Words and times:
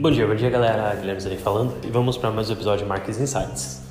Bom 0.00 0.10
dia, 0.10 0.26
bom 0.26 0.34
dia 0.34 0.48
galera, 0.48 0.94
Guilherme 0.94 1.20
Zeri 1.20 1.36
falando 1.36 1.74
e 1.84 1.90
vamos 1.90 2.16
para 2.16 2.30
mais 2.30 2.48
um 2.48 2.54
episódio 2.54 2.84
de 2.84 2.88
Markets 2.88 3.20
Insights. 3.20 3.82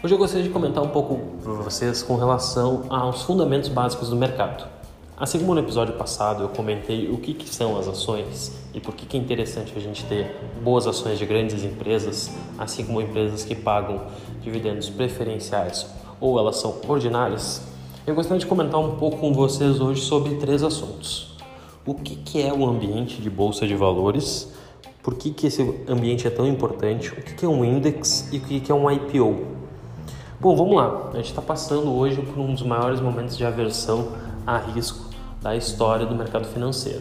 Hoje 0.00 0.14
eu 0.14 0.16
gostaria 0.16 0.44
de 0.44 0.50
comentar 0.50 0.84
um 0.84 0.90
pouco 0.90 1.18
para 1.42 1.52
vocês 1.54 2.00
com 2.00 2.14
relação 2.14 2.84
aos 2.88 3.24
fundamentos 3.24 3.68
básicos 3.68 4.08
do 4.08 4.14
mercado. 4.14 4.68
Assim 5.16 5.40
como 5.40 5.54
no 5.54 5.60
episódio 5.60 5.94
passado 5.94 6.44
eu 6.44 6.48
comentei 6.48 7.10
o 7.10 7.16
que, 7.16 7.34
que 7.34 7.52
são 7.52 7.76
as 7.76 7.88
ações 7.88 8.56
e 8.72 8.78
por 8.78 8.94
que, 8.94 9.04
que 9.04 9.16
é 9.16 9.20
interessante 9.20 9.72
a 9.76 9.80
gente 9.80 10.04
ter 10.04 10.32
boas 10.62 10.86
ações 10.86 11.18
de 11.18 11.26
grandes 11.26 11.64
empresas, 11.64 12.30
assim 12.56 12.84
como 12.84 13.00
empresas 13.00 13.42
que 13.42 13.56
pagam 13.56 14.02
dividendos 14.40 14.88
preferenciais 14.88 15.88
ou 16.20 16.38
elas 16.38 16.58
são 16.58 16.76
ordinárias, 16.86 17.62
eu 18.06 18.14
gostaria 18.14 18.38
de 18.38 18.46
comentar 18.46 18.78
um 18.78 18.94
pouco 18.94 19.16
com 19.16 19.34
vocês 19.34 19.80
hoje 19.80 20.02
sobre 20.02 20.36
três 20.36 20.62
assuntos. 20.62 21.36
O 21.84 21.94
que, 21.94 22.14
que 22.14 22.40
é 22.40 22.52
o 22.52 22.64
ambiente 22.64 23.20
de 23.20 23.28
bolsa 23.28 23.66
de 23.66 23.74
valores? 23.74 24.56
Por 25.08 25.14
que, 25.14 25.30
que 25.30 25.46
esse 25.46 25.62
ambiente 25.88 26.26
é 26.26 26.30
tão 26.30 26.46
importante? 26.46 27.10
O 27.12 27.22
que, 27.22 27.32
que 27.32 27.46
é 27.46 27.48
um 27.48 27.64
index 27.64 28.28
e 28.30 28.36
o 28.36 28.40
que, 28.42 28.60
que 28.60 28.70
é 28.70 28.74
um 28.74 28.90
IPO? 28.90 29.38
Bom, 30.38 30.54
vamos 30.54 30.76
lá. 30.76 31.08
A 31.14 31.16
gente 31.16 31.30
está 31.30 31.40
passando 31.40 31.90
hoje 31.96 32.20
por 32.20 32.38
um 32.38 32.52
dos 32.52 32.62
maiores 32.62 33.00
momentos 33.00 33.34
de 33.34 33.42
aversão 33.42 34.12
a 34.46 34.58
risco 34.58 35.08
da 35.40 35.56
história 35.56 36.04
do 36.04 36.14
mercado 36.14 36.44
financeiro. 36.48 37.00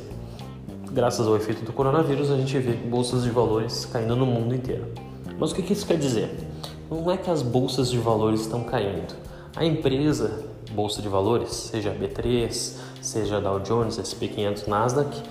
Graças 0.90 1.28
ao 1.28 1.36
efeito 1.36 1.66
do 1.66 1.74
coronavírus, 1.74 2.32
a 2.32 2.38
gente 2.38 2.58
vê 2.60 2.72
bolsas 2.72 3.24
de 3.24 3.30
valores 3.30 3.84
caindo 3.84 4.16
no 4.16 4.26
mundo 4.26 4.56
inteiro. 4.56 4.86
Mas 5.38 5.52
o 5.52 5.56
que, 5.56 5.62
que 5.62 5.74
isso 5.74 5.86
quer 5.86 5.98
dizer? 5.98 6.30
Não 6.90 7.12
é 7.12 7.18
que 7.18 7.30
as 7.30 7.42
bolsas 7.42 7.92
de 7.92 7.98
valores 7.98 8.40
estão 8.40 8.64
caindo. 8.64 9.14
A 9.54 9.66
empresa 9.66 10.46
bolsa 10.72 11.02
de 11.02 11.10
valores, 11.10 11.50
seja 11.52 11.92
B3, 11.94 12.78
seja 13.02 13.42
Dow 13.42 13.60
Jones, 13.60 14.00
S&P 14.00 14.30
500, 14.30 14.68
Nasdaq, 14.68 15.22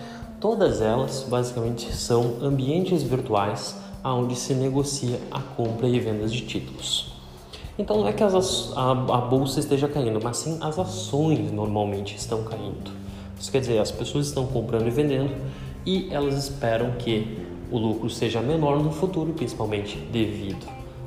todas 0.46 0.80
elas 0.80 1.26
basicamente 1.28 1.92
são 1.92 2.36
ambientes 2.40 3.02
virtuais 3.02 3.76
onde 4.04 4.36
se 4.36 4.54
negocia 4.54 5.18
a 5.28 5.40
compra 5.40 5.88
e 5.88 5.98
vendas 5.98 6.32
de 6.32 6.42
títulos. 6.42 7.12
Então 7.76 7.96
não 7.96 8.06
é 8.06 8.12
que 8.12 8.22
as, 8.22 8.72
a, 8.76 8.92
a 8.92 9.20
bolsa 9.22 9.58
esteja 9.58 9.88
caindo, 9.88 10.20
mas 10.22 10.36
sim 10.36 10.56
as 10.60 10.78
ações 10.78 11.50
normalmente 11.50 12.14
estão 12.14 12.44
caindo. 12.44 12.92
Isso 13.36 13.50
quer 13.50 13.58
dizer, 13.58 13.80
as 13.80 13.90
pessoas 13.90 14.28
estão 14.28 14.46
comprando 14.46 14.86
e 14.86 14.90
vendendo 14.90 15.34
e 15.84 16.08
elas 16.12 16.44
esperam 16.44 16.92
que 16.92 17.44
o 17.68 17.76
lucro 17.76 18.08
seja 18.08 18.40
menor 18.40 18.78
no 18.78 18.92
futuro, 18.92 19.32
principalmente 19.32 19.96
devido 20.12 20.64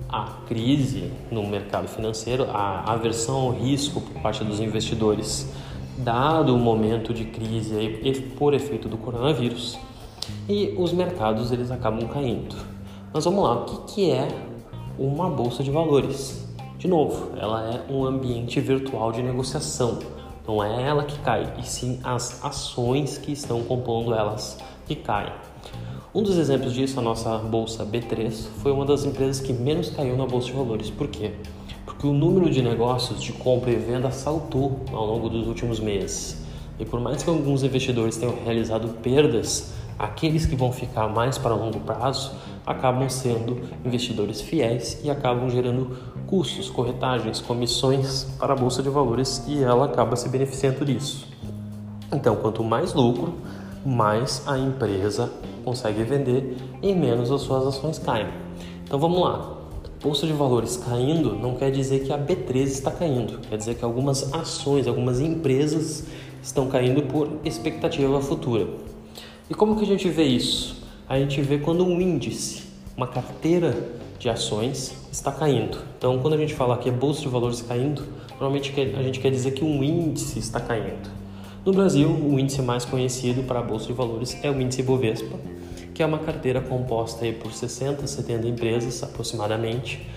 a 0.10 0.34
crise 0.50 1.14
no 1.32 1.48
mercado 1.48 1.88
financeiro, 1.88 2.46
a 2.52 2.92
aversão 2.92 3.38
ao 3.38 3.52
risco 3.52 4.02
por 4.02 4.22
parte 4.22 4.44
dos 4.44 4.60
investidores, 4.60 5.50
dado 6.00 6.56
o 6.56 6.58
momento 6.58 7.14
de 7.14 7.26
crise 7.26 7.76
por 8.38 8.54
efeito 8.54 8.88
do 8.88 8.98
coronavírus, 8.98 9.78
e 10.48 10.74
os 10.78 10.94
mercados 10.94 11.52
eles 11.52 11.72
acabam 11.72 12.08
caindo. 12.08 12.56
Mas 13.14 13.26
vamos 13.26 13.44
lá, 13.44 13.56
o 13.56 13.66
que, 13.66 13.94
que 13.94 14.12
é 14.12 14.28
uma 14.98 15.30
bolsa 15.30 15.62
de 15.62 15.72
valores? 15.72 16.48
De 16.78 16.88
novo, 16.88 17.38
ela 17.38 17.64
é 17.64 17.92
um 17.92 18.06
ambiente 18.06 18.62
virtual 18.62 19.12
de 19.12 19.22
negociação. 19.22 20.00
Não 20.48 20.64
é 20.64 20.84
ela 20.84 21.04
que 21.04 21.20
cai, 21.20 21.54
e 21.60 21.64
sim 21.68 22.00
as 22.04 22.44
ações 22.44 23.18
que 23.18 23.34
estão 23.34 23.62
compondo 23.64 24.14
elas 24.14 24.58
que 24.86 24.96
caem. 24.96 25.34
Um 26.16 26.24
dos 26.24 26.38
exemplos 26.38 26.74
disso, 26.74 27.00
a 27.00 27.04
nossa 27.04 27.38
bolsa 27.38 27.86
B3, 27.86 28.32
foi 28.62 28.72
uma 28.72 28.86
das 28.86 29.04
empresas 29.04 29.40
que 29.40 29.54
menos 29.54 29.90
caiu 29.90 30.16
na 30.16 30.26
bolsa 30.26 30.48
de 30.48 30.54
valores. 30.54 30.90
Por 30.90 31.08
quê? 31.08 31.34
Porque 31.90 32.06
o 32.06 32.14
número 32.14 32.52
de 32.52 32.62
negócios 32.62 33.20
de 33.20 33.34
compra 33.34 33.72
e 33.72 33.76
venda 33.76 34.12
saltou 34.12 34.80
ao 34.94 35.08
longo 35.08 35.28
dos 35.28 35.48
últimos 35.48 35.80
meses. 35.80 36.40
E 36.78 36.86
por 36.86 37.00
mais 37.02 37.24
que 37.24 37.30
alguns 37.32 37.64
investidores 37.64 38.16
tenham 38.16 38.36
realizado 38.46 38.90
perdas, 39.02 39.74
aqueles 39.98 40.46
que 40.46 40.56
vão 40.56 40.72
ficar 40.72 41.10
mais 41.10 41.40
para 41.40 41.56
longo 41.56 41.80
prazo 41.80 42.32
acabam 42.64 43.10
sendo 43.10 43.60
investidores 43.84 44.40
fiéis 44.40 45.02
e 45.04 45.10
acabam 45.10 45.50
gerando 45.50 45.98
custos, 46.28 46.70
corretagens, 46.70 47.42
comissões 47.42 48.26
para 48.38 48.54
a 48.54 48.56
bolsa 48.56 48.84
de 48.84 48.90
valores 48.90 49.44
e 49.48 49.64
ela 49.64 49.86
acaba 49.86 50.16
se 50.16 50.30
beneficiando 50.30 50.86
disso. 50.86 51.28
Então, 52.14 52.36
quanto 52.36 52.64
mais 52.64 52.94
lucro, 52.94 53.34
mais 53.84 54.44
a 54.48 54.60
empresa 54.60 55.32
consegue 55.66 56.04
vender 56.04 56.56
e 56.84 56.94
menos 56.94 57.32
as 57.32 57.42
suas 57.42 57.66
ações 57.66 57.98
caem. 57.98 58.28
Então 58.84 59.00
vamos 59.00 59.20
lá. 59.20 59.59
Bolsa 60.02 60.26
de 60.26 60.32
valores 60.32 60.78
caindo 60.78 61.36
não 61.36 61.56
quer 61.56 61.72
dizer 61.72 62.06
que 62.06 62.14
a 62.14 62.18
B3 62.18 62.56
está 62.64 62.90
caindo, 62.90 63.38
quer 63.50 63.58
dizer 63.58 63.76
que 63.76 63.84
algumas 63.84 64.34
ações, 64.34 64.88
algumas 64.88 65.20
empresas 65.20 66.06
estão 66.42 66.70
caindo 66.70 67.02
por 67.02 67.30
expectativa 67.44 68.22
futura. 68.22 68.66
E 69.50 69.54
como 69.54 69.76
que 69.76 69.84
a 69.84 69.88
gente 69.88 70.08
vê 70.08 70.24
isso? 70.24 70.82
A 71.08 71.20
gente 71.20 71.42
vê 71.42 71.58
quando 71.58 71.86
um 71.86 72.00
índice, 72.00 72.64
uma 72.96 73.08
carteira 73.08 73.76
de 74.18 74.30
ações 74.30 74.96
está 75.12 75.34
caindo. 75.34 75.80
Então, 75.98 76.18
quando 76.20 76.36
a 76.36 76.38
gente 76.38 76.54
fala 76.54 76.78
que 76.78 76.88
é 76.88 76.92
bolsa 76.94 77.22
de 77.22 77.28
valores 77.28 77.62
caindo, 77.62 78.06
normalmente 78.40 78.74
a 78.80 79.04
gente 79.04 79.20
quer 79.20 79.32
dizer 79.32 79.52
que 79.52 79.66
um 79.66 79.84
índice 79.84 80.40
está 80.40 80.62
caindo. 80.62 81.10
No 81.66 81.74
Brasil, 81.74 82.10
o 82.10 82.40
índice 82.40 82.62
mais 82.62 82.86
conhecido 82.86 83.44
para 83.44 83.60
a 83.60 83.62
bolsa 83.62 83.88
de 83.88 83.94
valores 83.94 84.38
é 84.42 84.50
o 84.50 84.62
índice 84.62 84.82
Bovespa, 84.82 85.38
que 86.00 86.04
é 86.04 86.06
uma 86.06 86.20
carteira 86.20 86.62
composta 86.62 87.26
aí 87.26 87.34
por 87.34 87.52
60, 87.52 88.08
70 88.08 88.48
empresas 88.48 89.04
aproximadamente, 89.04 90.10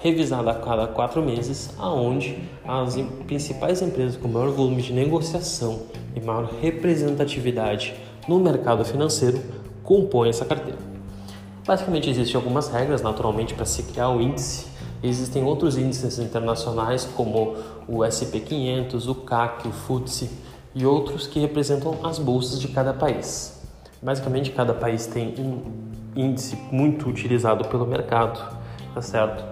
revisada 0.00 0.52
a 0.52 0.54
cada 0.54 0.86
quatro 0.86 1.20
meses, 1.20 1.74
aonde 1.76 2.38
as 2.64 2.94
principais 3.26 3.82
empresas 3.82 4.16
com 4.16 4.28
maior 4.28 4.52
volume 4.52 4.80
de 4.80 4.92
negociação 4.92 5.86
e 6.14 6.20
maior 6.20 6.48
representatividade 6.62 7.94
no 8.28 8.38
mercado 8.38 8.84
financeiro 8.84 9.42
compõem 9.82 10.28
essa 10.28 10.44
carteira. 10.44 10.78
Basicamente 11.66 12.08
existem 12.08 12.36
algumas 12.36 12.68
regras, 12.68 13.02
naturalmente, 13.02 13.54
para 13.54 13.64
se 13.64 13.82
criar 13.82 14.10
o 14.10 14.20
índice. 14.20 14.66
Existem 15.02 15.42
outros 15.42 15.76
índices 15.76 16.20
internacionais 16.20 17.08
como 17.16 17.56
o 17.88 18.04
SP 18.06 18.38
500, 18.38 19.08
o 19.08 19.16
CAC, 19.16 19.66
o 19.66 19.72
FTSE 19.72 20.30
e 20.76 20.86
outros 20.86 21.26
que 21.26 21.40
representam 21.40 21.98
as 22.04 22.20
bolsas 22.20 22.60
de 22.60 22.68
cada 22.68 22.94
país. 22.94 23.53
Basicamente, 24.04 24.50
cada 24.50 24.74
país 24.74 25.06
tem 25.06 25.34
um 25.38 25.62
índice 26.14 26.58
muito 26.70 27.08
utilizado 27.08 27.64
pelo 27.64 27.86
mercado, 27.86 28.38
tá 28.92 29.00
certo? 29.00 29.42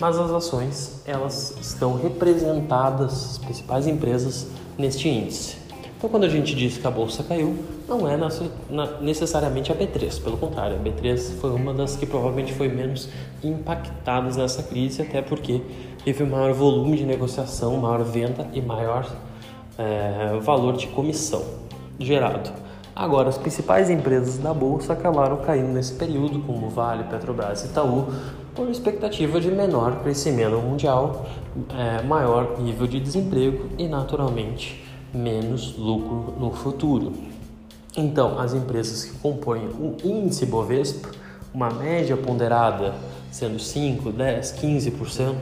Mas 0.00 0.18
as 0.18 0.32
ações, 0.32 1.00
elas 1.06 1.56
estão 1.60 1.94
representadas, 1.94 3.12
as 3.12 3.38
principais 3.38 3.86
empresas, 3.86 4.48
neste 4.76 5.08
índice. 5.08 5.58
Então, 5.96 6.10
quando 6.10 6.24
a 6.24 6.28
gente 6.28 6.56
diz 6.56 6.76
que 6.76 6.86
a 6.86 6.90
bolsa 6.90 7.22
caiu, 7.22 7.56
não 7.86 8.08
é 8.08 8.18
necessariamente 9.00 9.70
a 9.70 9.76
B3, 9.76 10.20
pelo 10.20 10.36
contrário, 10.38 10.76
a 10.76 10.80
B3 10.80 11.38
foi 11.38 11.50
uma 11.50 11.72
das 11.72 11.94
que 11.94 12.04
provavelmente 12.04 12.52
foi 12.52 12.68
menos 12.68 13.08
impactadas 13.44 14.36
nessa 14.36 14.62
crise, 14.64 15.02
até 15.02 15.22
porque 15.22 15.60
teve 16.04 16.24
maior 16.24 16.52
volume 16.52 16.96
de 16.96 17.04
negociação, 17.04 17.76
maior 17.76 18.02
venda 18.02 18.48
e 18.52 18.60
maior 18.60 19.06
é, 19.78 20.36
valor 20.40 20.76
de 20.76 20.88
comissão 20.88 21.44
gerado. 21.98 22.50
Agora, 22.94 23.28
as 23.28 23.38
principais 23.38 23.88
empresas 23.88 24.38
da 24.38 24.52
bolsa 24.52 24.92
acabaram 24.92 25.38
caindo 25.38 25.68
nesse 25.68 25.94
período, 25.94 26.40
como 26.40 26.68
Vale, 26.68 27.04
Petrobras 27.04 27.64
e 27.64 27.66
Itaú, 27.66 28.08
por 28.54 28.68
expectativa 28.68 29.40
de 29.40 29.50
menor 29.50 30.02
crescimento 30.02 30.58
mundial, 30.58 31.26
é, 31.70 32.02
maior 32.02 32.60
nível 32.60 32.86
de 32.86 33.00
desemprego 33.00 33.70
e, 33.78 33.86
naturalmente, 33.86 34.84
menos 35.14 35.76
lucro 35.76 36.34
no 36.38 36.50
futuro. 36.52 37.12
Então, 37.96 38.38
as 38.38 38.54
empresas 38.54 39.04
que 39.04 39.18
compõem 39.18 39.66
o 39.66 39.96
índice 40.04 40.46
Bovespa, 40.46 41.10
uma 41.52 41.70
média 41.70 42.16
ponderada 42.16 42.94
sendo 43.30 43.58
5, 43.58 44.12
10, 44.12 44.52
15%, 44.60 45.34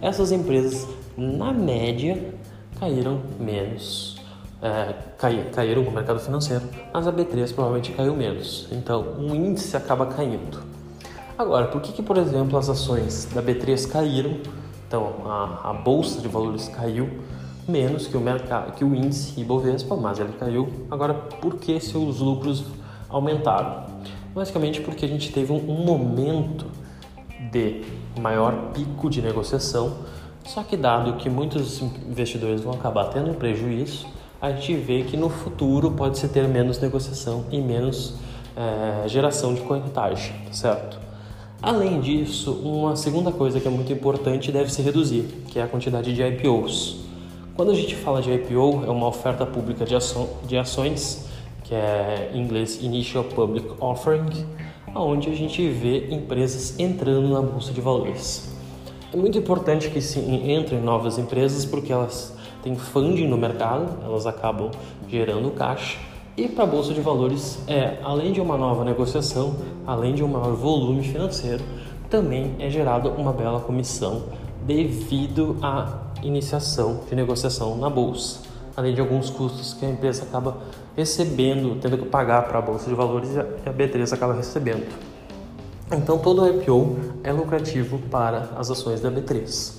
essas 0.00 0.30
empresas, 0.30 0.86
na 1.16 1.52
média, 1.52 2.32
caíram 2.78 3.20
menos. 3.38 4.16
É, 4.62 4.94
caíram 5.18 5.82
no 5.82 5.90
mercado 5.90 6.20
financeiro, 6.20 6.64
mas 6.92 7.06
a 7.06 7.12
B3 7.12 7.52
provavelmente 7.52 7.92
caiu 7.92 8.14
menos. 8.14 8.68
Então, 8.70 9.14
um 9.18 9.34
índice 9.34 9.76
acaba 9.76 10.06
caindo. 10.06 10.62
Agora, 11.36 11.66
por 11.66 11.80
que, 11.80 11.92
que 11.92 12.02
por 12.02 12.16
exemplo, 12.16 12.58
as 12.58 12.68
ações 12.68 13.26
da 13.34 13.42
B3 13.42 13.88
caíram? 13.88 14.38
Então, 14.86 15.14
a, 15.26 15.70
a 15.70 15.72
bolsa 15.72 16.20
de 16.20 16.28
valores 16.28 16.68
caiu 16.68 17.08
menos 17.66 18.06
que 18.06 18.16
o 18.16 18.20
mercado, 18.20 18.72
que 18.72 18.84
o 18.84 18.94
índice 18.94 19.38
Ibovespa, 19.40 19.94
mas 19.96 20.18
ele 20.18 20.32
caiu. 20.38 20.68
Agora, 20.90 21.14
por 21.14 21.56
que 21.56 21.78
seus 21.80 22.20
lucros 22.20 22.64
aumentaram? 23.08 23.86
Basicamente 24.34 24.80
porque 24.80 25.04
a 25.04 25.08
gente 25.08 25.32
teve 25.32 25.52
um, 25.52 25.56
um 25.56 25.84
momento 25.84 26.66
de 27.52 27.82
maior 28.20 28.72
pico 28.72 29.10
de 29.10 29.20
negociação 29.20 29.92
só 30.48 30.62
que 30.62 30.78
dado 30.78 31.12
que 31.18 31.28
muitos 31.28 31.82
investidores 31.82 32.62
vão 32.62 32.72
acabar 32.72 33.04
tendo 33.10 33.34
prejuízo, 33.34 34.06
a 34.40 34.52
gente 34.52 34.74
vê 34.74 35.02
que 35.02 35.16
no 35.16 35.28
futuro 35.28 35.90
pode-se 35.90 36.28
ter 36.28 36.46
menos 36.46 36.78
negociação 36.78 37.44
e 37.50 37.60
menos 37.60 38.14
é, 38.56 39.08
geração 39.08 39.52
de 39.52 39.60
corretagem, 39.62 40.32
certo? 40.52 40.98
Além 41.60 42.00
disso, 42.00 42.52
uma 42.52 42.94
segunda 42.94 43.32
coisa 43.32 43.58
que 43.58 43.66
é 43.66 43.70
muito 43.70 43.92
importante 43.92 44.52
deve 44.52 44.72
se 44.72 44.80
reduzir, 44.80 45.24
que 45.48 45.58
é 45.58 45.62
a 45.62 45.66
quantidade 45.66 46.14
de 46.14 46.22
IPOs. 46.22 47.00
Quando 47.56 47.72
a 47.72 47.74
gente 47.74 47.96
fala 47.96 48.22
de 48.22 48.32
IPO, 48.32 48.84
é 48.86 48.90
uma 48.90 49.08
oferta 49.08 49.44
pública 49.44 49.84
de, 49.84 49.96
aço 49.96 50.28
de 50.46 50.56
ações, 50.56 51.26
que 51.64 51.74
é 51.74 52.30
em 52.32 52.40
inglês 52.40 52.80
Initial 52.80 53.24
Public 53.24 53.68
Offering, 53.80 54.46
onde 54.94 55.28
a 55.28 55.34
gente 55.34 55.68
vê 55.68 56.14
empresas 56.14 56.78
entrando 56.78 57.28
na 57.28 57.42
bolsa 57.42 57.72
de 57.72 57.80
valores. 57.80 58.56
É 59.12 59.16
muito 59.16 59.36
importante 59.36 59.90
que 59.90 60.00
se 60.00 60.20
entrem 60.20 60.80
novas 60.80 61.18
empresas 61.18 61.64
porque 61.64 61.92
elas 61.92 62.37
têm 62.62 62.76
funding 62.76 63.26
no 63.26 63.36
mercado, 63.36 64.04
elas 64.04 64.26
acabam 64.26 64.70
gerando 65.08 65.50
caixa. 65.50 65.98
E 66.36 66.46
para 66.48 66.64
a 66.64 66.66
bolsa 66.66 66.94
de 66.94 67.00
valores 67.00 67.58
é, 67.66 67.98
além 68.02 68.32
de 68.32 68.40
uma 68.40 68.56
nova 68.56 68.84
negociação, 68.84 69.56
além 69.86 70.14
de 70.14 70.22
um 70.22 70.28
maior 70.28 70.52
volume 70.52 71.02
financeiro, 71.02 71.64
também 72.08 72.54
é 72.58 72.70
gerada 72.70 73.08
uma 73.10 73.32
bela 73.32 73.60
comissão 73.60 74.24
devido 74.64 75.56
à 75.62 75.98
iniciação 76.22 77.00
de 77.08 77.14
negociação 77.14 77.76
na 77.76 77.90
bolsa, 77.90 78.40
além 78.76 78.94
de 78.94 79.00
alguns 79.00 79.30
custos 79.30 79.74
que 79.74 79.84
a 79.84 79.90
empresa 79.90 80.22
acaba 80.22 80.58
recebendo, 80.96 81.78
tendo 81.80 81.98
que 81.98 82.06
pagar 82.06 82.42
para 82.48 82.58
a 82.58 82.62
bolsa 82.62 82.88
de 82.88 82.94
valores 82.94 83.30
e 83.34 83.38
a 83.40 83.72
B3 83.72 84.12
acaba 84.12 84.34
recebendo. 84.34 84.86
Então 85.90 86.18
todo 86.18 86.46
IPO 86.46 86.98
é 87.24 87.32
lucrativo 87.32 87.98
para 88.10 88.50
as 88.56 88.70
ações 88.70 89.00
da 89.00 89.10
B3. 89.10 89.78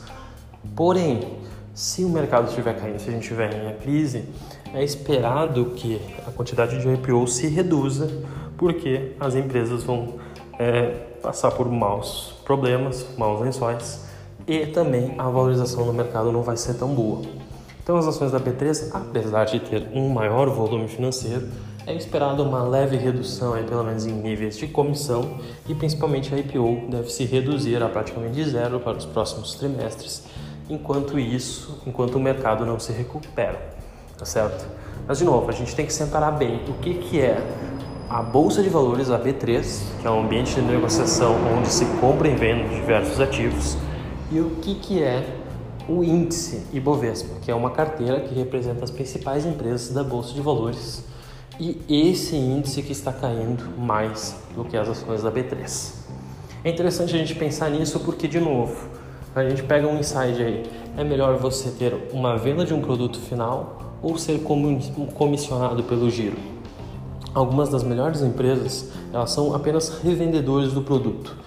Porém, 0.76 1.38
se 1.80 2.04
o 2.04 2.10
mercado 2.10 2.50
estiver 2.50 2.78
caindo, 2.78 3.00
se 3.00 3.08
a 3.08 3.14
gente 3.14 3.22
estiver 3.22 3.54
em 3.54 3.74
crise, 3.78 4.26
é 4.74 4.84
esperado 4.84 5.68
que 5.78 6.02
a 6.28 6.32
quantidade 6.32 6.78
de 6.78 6.90
IPO 6.90 7.26
se 7.26 7.48
reduza, 7.48 8.10
porque 8.58 9.14
as 9.18 9.34
empresas 9.34 9.82
vão 9.86 10.16
é, 10.60 10.88
passar 11.24 11.52
por 11.52 11.72
maus 11.72 12.34
problemas, 12.44 13.08
maus 13.18 13.40
lençóis, 13.40 14.04
e 14.46 14.66
também 14.66 15.16
a 15.18 15.30
valorização 15.30 15.86
no 15.86 15.94
mercado 15.94 16.34
não 16.34 16.42
vai 16.42 16.58
ser 16.58 16.74
tão 16.74 16.90
boa. 16.90 17.22
Então, 17.82 17.96
as 17.96 18.06
ações 18.06 18.34
da 18.34 18.42
B3, 18.42 18.90
apesar 18.94 19.46
de 19.46 19.62
ter 19.62 19.88
um 19.94 20.10
maior 20.10 20.50
volume 20.50 20.90
financeiro, 20.90 21.48
é 21.88 21.96
esperado 21.96 22.44
uma 22.44 22.62
leve 22.62 22.98
redução, 22.98 23.54
aí, 23.54 23.64
pelo 23.64 23.86
menos 23.86 24.06
em 24.06 24.12
níveis 24.12 24.58
de 24.58 24.68
comissão, 24.68 25.40
e 25.66 25.74
principalmente 25.74 26.36
a 26.36 26.38
IPO 26.38 26.90
deve 26.90 27.10
se 27.10 27.24
reduzir 27.24 27.82
a 27.82 27.88
praticamente 27.88 28.44
zero 28.44 28.82
para 28.82 28.98
os 28.98 29.06
próximos 29.06 29.56
trimestres, 29.56 30.28
enquanto 30.70 31.18
isso, 31.18 31.82
enquanto 31.86 32.16
o 32.16 32.20
mercado 32.20 32.66
não 32.66 32.80
se 32.80 32.92
recupera, 32.92 33.60
tá 34.18 34.26
certo? 34.26 34.66
Mas 35.08 35.18
de 35.18 35.26
novo, 35.26 35.50
a 35.50 35.54
gente 35.54 35.76
tem 35.76 35.86
que 35.86 35.94
separar 35.94 36.32
bem 36.32 36.62
o 36.68 36.74
que, 36.74 36.94
que 36.94 37.20
é 37.20 37.42
a 38.10 38.22
bolsa 38.22 38.62
de 38.62 38.70
valores, 38.70 39.10
a 39.10 39.20
B3, 39.20 39.82
que 40.02 40.08
é 40.08 40.10
um 40.10 40.22
ambiente 40.22 40.56
de 40.56 40.62
negociação 40.62 41.36
onde 41.58 41.70
se 41.70 41.86
compra 42.00 42.28
e 42.28 42.36
vende 42.36 42.76
diversos 42.76 43.20
ativos, 43.20 43.78
e 44.32 44.40
o 44.40 44.52
que, 44.62 44.76
que 44.76 45.02
é 45.02 45.38
o 45.88 46.04
índice 46.04 46.64
Ibovespa, 46.72 47.40
que 47.42 47.50
é 47.50 47.56
uma 47.56 47.72
carteira 47.72 48.20
que 48.20 48.36
representa 48.36 48.84
as 48.84 48.92
principais 48.92 49.46
empresas 49.46 49.92
da 49.92 50.04
bolsa 50.04 50.34
de 50.34 50.42
valores 50.42 51.04
e 51.60 51.84
esse 51.90 52.36
índice 52.36 52.82
que 52.84 52.92
está 52.92 53.12
caindo 53.12 53.66
mais 53.78 54.36
do 54.56 54.64
que 54.64 54.78
as 54.78 54.88
ações 54.88 55.24
da 55.24 55.32
B3. 55.32 55.94
É 56.64 56.70
interessante 56.70 57.16
a 57.16 57.18
gente 57.18 57.36
pensar 57.36 57.70
nisso 57.70 58.00
porque, 58.02 58.28
de 58.28 58.40
novo, 58.40 58.88
a 59.36 59.48
gente 59.48 59.64
pega 59.64 59.88
um 59.88 60.00
insight 60.00 60.42
aí. 60.42 60.64
É 60.98 61.04
melhor 61.04 61.38
você 61.38 61.70
ter 61.70 61.94
uma 62.12 62.38
venda 62.38 62.66
de 62.66 62.74
um 62.74 62.82
produto 62.82 63.20
final 63.20 63.98
ou 64.02 64.18
ser 64.18 64.42
comissionado 65.16 65.84
pelo 65.84 66.10
giro? 66.10 66.38
Algumas 67.34 67.70
das 67.70 67.84
melhores 67.84 68.22
empresas, 68.22 68.92
elas 69.14 69.32
são 69.32 69.54
apenas 69.54 70.00
revendedores 70.02 70.74
do 70.74 70.82
produto. 70.82 71.38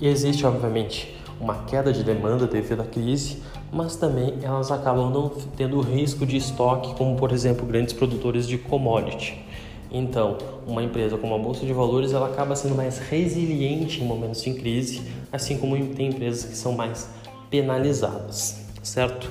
E 0.00 0.06
existe, 0.06 0.44
obviamente, 0.44 1.16
uma 1.40 1.54
queda 1.64 1.92
de 1.92 2.04
demanda 2.04 2.46
devido 2.46 2.82
à 2.82 2.84
crise, 2.84 3.42
mas 3.72 3.96
também 3.96 4.34
elas 4.42 4.70
acabam 4.70 5.10
não 5.10 5.30
tendo 5.56 5.80
risco 5.80 6.26
de 6.26 6.36
estoque, 6.36 6.94
como 6.96 7.16
por 7.16 7.32
exemplo 7.32 7.66
grandes 7.66 7.94
produtores 7.94 8.46
de 8.46 8.58
commodity. 8.58 9.42
Então, 9.90 10.36
uma 10.66 10.82
empresa 10.82 11.16
como 11.16 11.34
a 11.34 11.38
bolsa 11.38 11.64
de 11.64 11.72
valores, 11.72 12.12
ela 12.12 12.26
acaba 12.26 12.54
sendo 12.54 12.74
mais 12.74 12.98
resiliente 12.98 14.02
em 14.02 14.06
momentos 14.06 14.42
de 14.42 14.52
crise, 14.54 15.02
assim 15.32 15.56
como 15.56 15.76
tem 15.94 16.08
empresas 16.08 16.44
que 16.44 16.56
são 16.56 16.72
mais 16.72 17.08
penalizadas, 17.52 18.64
certo? 18.82 19.30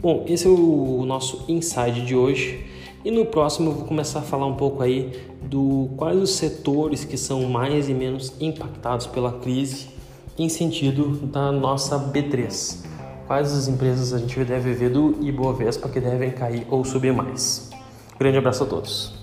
Bom, 0.00 0.24
esse 0.28 0.46
é 0.46 0.50
o 0.50 1.04
nosso 1.06 1.44
insight 1.48 2.02
de 2.02 2.14
hoje. 2.14 2.66
E 3.02 3.10
no 3.10 3.24
próximo 3.24 3.70
eu 3.70 3.74
vou 3.74 3.84
começar 3.86 4.18
a 4.18 4.22
falar 4.22 4.44
um 4.44 4.54
pouco 4.54 4.82
aí 4.82 5.18
do 5.42 5.88
quais 5.96 6.20
os 6.20 6.32
setores 6.32 7.02
que 7.02 7.16
são 7.16 7.48
mais 7.48 7.88
e 7.88 7.94
menos 7.94 8.34
impactados 8.40 9.06
pela 9.06 9.32
crise 9.32 9.88
em 10.38 10.50
sentido 10.50 11.26
da 11.26 11.50
nossa 11.50 11.98
B3. 11.98 12.84
Quais 13.26 13.52
as 13.52 13.68
empresas 13.68 14.12
a 14.12 14.18
gente 14.18 14.44
deve 14.44 14.74
ver 14.74 14.90
do 14.90 15.16
Ibovespa 15.22 15.88
que 15.88 16.00
devem 16.00 16.30
cair 16.30 16.66
ou 16.70 16.84
subir 16.84 17.12
mais. 17.12 17.70
Grande 18.18 18.36
abraço 18.36 18.64
a 18.64 18.66
todos. 18.66 19.19